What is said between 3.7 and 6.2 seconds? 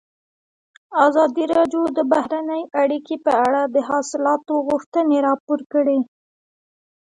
د اصلاحاتو غوښتنې راپور کړې.